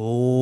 [0.00, 0.37] Oh.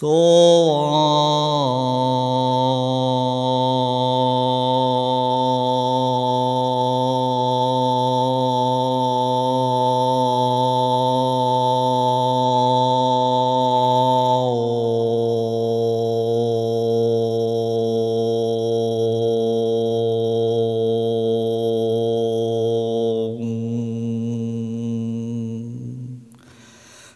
[0.00, 0.10] そう。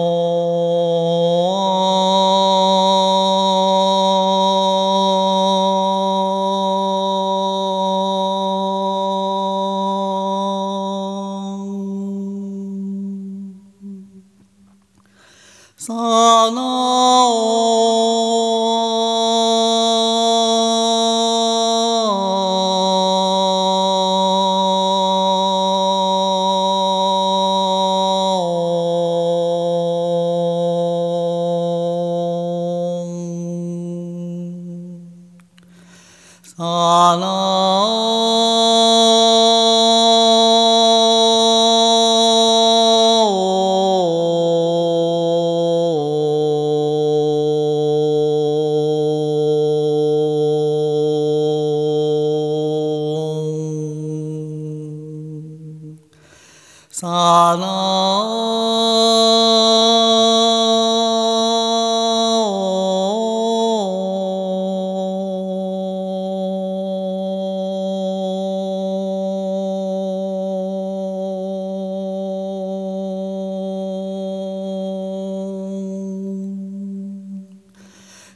[57.57, 57.59] さ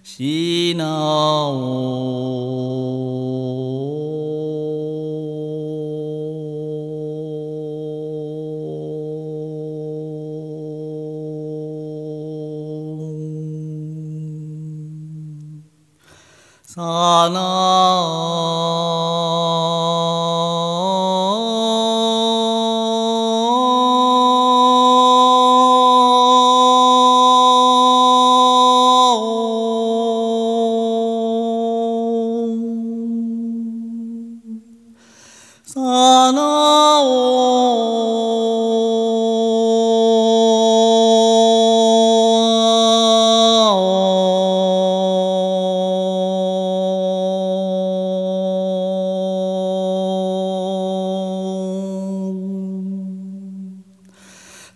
[0.04, 0.74] し
[16.78, 18.57] さな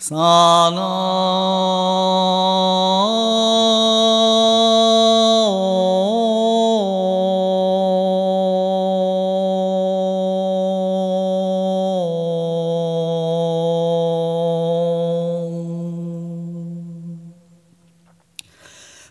[0.01, 0.81] さな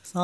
[0.03, 0.21] さ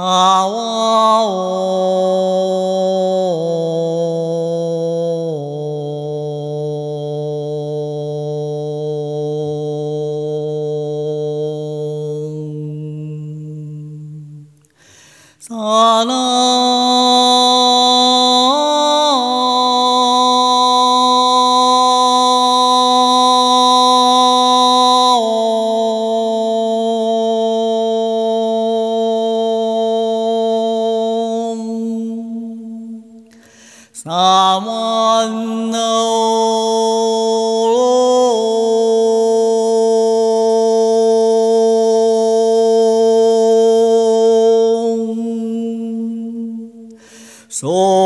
[47.59, 47.97] そう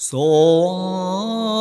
[0.00, 1.57] そう。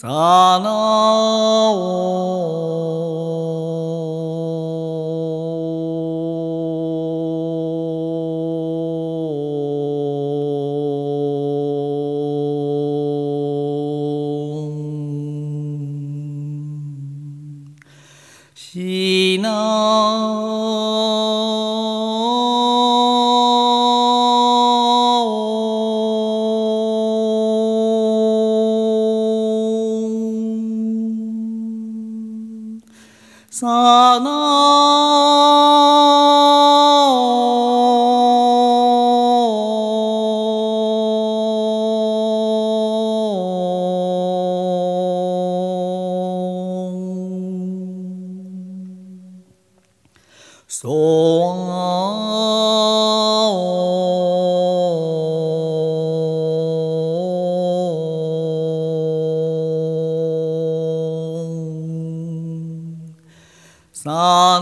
[0.00, 0.08] さ
[0.64, 0.70] な
[18.54, 20.69] しな
[50.72, 50.86] さ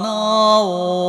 [0.01, 1.08] な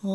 [0.00, 0.08] さ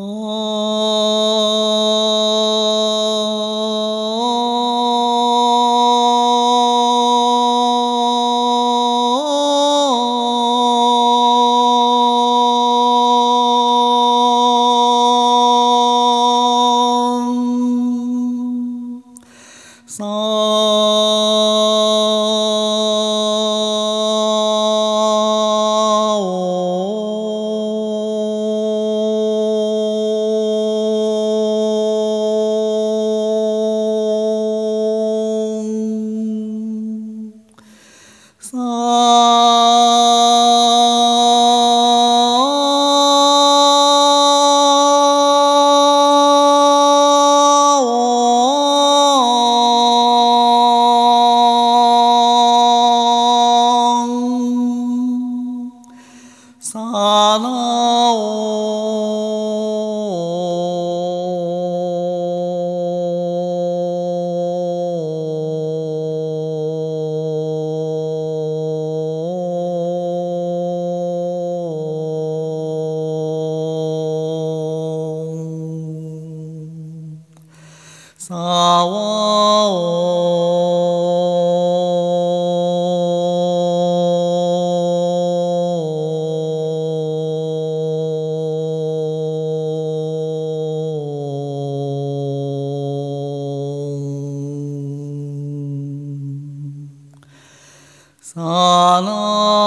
[98.34, 99.63] その